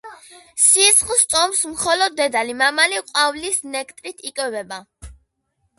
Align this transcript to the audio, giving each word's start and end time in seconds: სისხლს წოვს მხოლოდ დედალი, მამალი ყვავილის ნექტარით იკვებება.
სისხლს 0.67 1.21
წოვს 1.33 1.61
მხოლოდ 1.73 2.15
დედალი, 2.21 2.57
მამალი 2.63 3.03
ყვავილის 3.11 3.63
ნექტარით 3.77 4.27
იკვებება. 4.33 4.83